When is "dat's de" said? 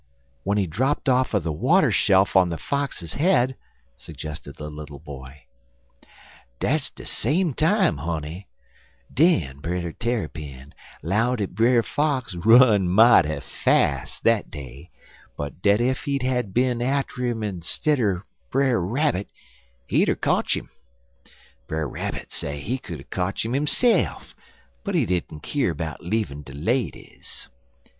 6.59-7.05